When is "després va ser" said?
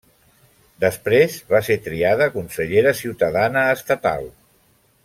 0.83-1.77